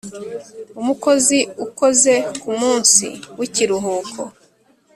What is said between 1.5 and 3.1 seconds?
ukoze ku munsi